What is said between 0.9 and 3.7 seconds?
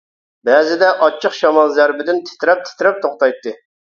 ئاچچىق شامال زەربىدىن تىترەپ-تىترەپ توختايتتى.